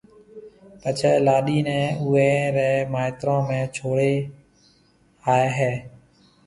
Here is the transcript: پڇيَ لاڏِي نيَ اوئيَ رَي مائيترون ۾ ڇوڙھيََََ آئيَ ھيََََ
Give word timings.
پڇيَ 0.81 1.11
لاڏِي 1.25 1.59
نيَ 1.67 1.79
اوئيَ 2.03 2.31
رَي 2.55 2.71
مائيترون 2.93 3.39
۾ 3.55 3.59
ڇوڙھيََََ 3.75 4.15
آئيَ 5.33 5.47
ھيََََ 5.57 5.71